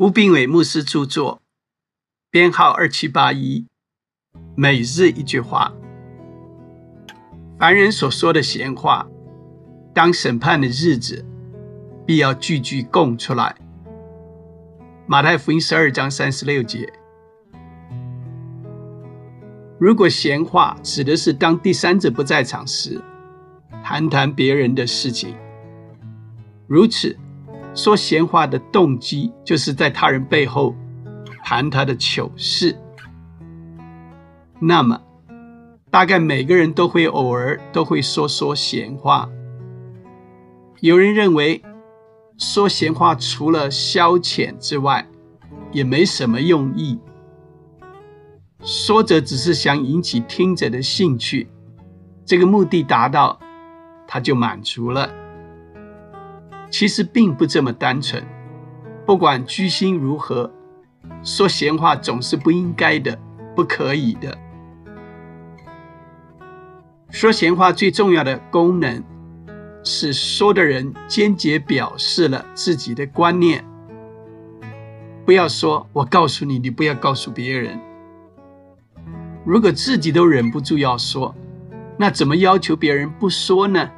[0.00, 1.42] 吴炳伟牧师著作，
[2.30, 3.66] 编号二七八一。
[4.54, 5.74] 每日一句话，
[7.58, 9.06] 凡人所说的闲话，
[9.92, 11.22] 当审判的日子，
[12.06, 13.54] 必要句句供出来。
[15.06, 16.90] 马太福音十二章三十六节。
[19.78, 22.98] 如果闲话指的是当第三者不在场时，
[23.84, 25.36] 谈谈别人的事情，
[26.66, 27.14] 如此
[27.74, 30.74] 说闲话的动机，就是在他人背后
[31.44, 32.76] 谈他的糗事。
[34.58, 35.00] 那么，
[35.90, 39.28] 大概每个人都会偶尔都会说说闲话。
[40.80, 41.62] 有人认为，
[42.38, 45.06] 说闲话除了消遣之外，
[45.72, 46.98] 也没什么用意。
[48.62, 51.48] 说者只是想引起听者的兴趣，
[52.26, 53.38] 这个目的达到，
[54.06, 55.10] 他就满足了。
[56.70, 58.24] 其实并不这么单纯。
[59.04, 60.50] 不管居心如何，
[61.22, 63.18] 说闲话总是不应该的，
[63.56, 64.38] 不可以的。
[67.10, 69.02] 说闲话最重要的功能，
[69.82, 73.64] 是说的人间接表示了自己的观念。
[75.26, 77.78] 不要说“我告诉你，你不要告诉别人”。
[79.44, 81.34] 如果自己都忍不住要说，
[81.96, 83.90] 那怎么要求别人不说呢？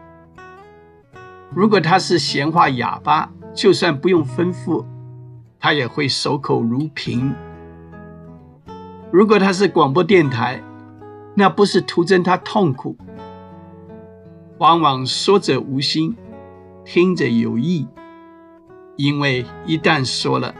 [1.55, 4.84] 如果他是闲话哑巴，就算不用吩咐，
[5.61, 7.34] 他也会守口如瓶。
[9.11, 10.62] 如果他是广播电台，
[11.34, 12.97] 那不是徒增他痛苦。
[14.58, 16.17] 往往说者无心，
[16.84, 17.86] 听者有意，
[18.97, 20.55] 因为一旦说了，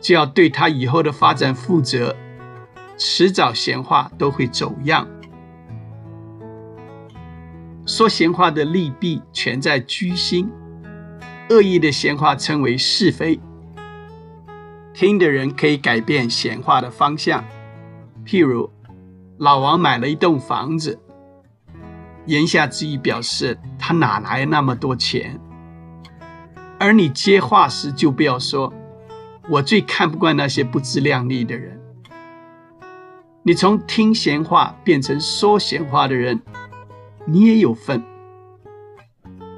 [0.00, 2.14] 就要对他以后的发展负责。
[2.98, 5.08] 迟早闲话都会走样。
[7.88, 10.50] 说闲话的利弊全在居心，
[11.48, 13.40] 恶意的闲话称为是非。
[14.92, 17.42] 听的人可以改变闲话的方向。
[18.26, 18.70] 譬如，
[19.38, 21.00] 老王买了一栋房子，
[22.26, 25.40] 言下之意表示他哪来那么多钱？
[26.78, 28.70] 而你接话时就不要说
[29.48, 31.80] ：“我最看不惯那些不自量力的人。”
[33.42, 36.38] 你从听闲话变成说闲话的人，
[37.30, 38.02] 你也有份。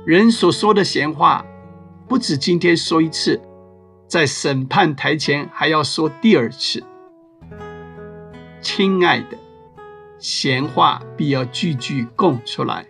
[0.04, 1.46] 人所说的闲话，
[2.08, 3.40] 不止今天说一次，
[4.08, 6.82] 在审判台前还要说第二次。
[8.60, 9.38] 亲爱的，
[10.18, 12.84] 闲话必要句句供出来。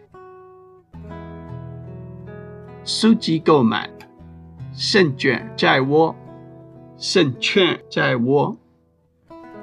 [2.82, 3.90] 书籍购买，
[4.72, 6.16] 胜券在握，
[6.96, 8.56] 胜券在握。